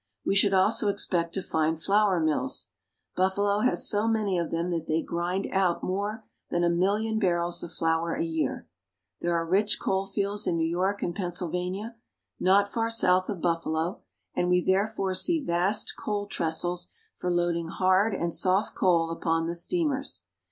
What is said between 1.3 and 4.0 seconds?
to find flour mills. Buffalo has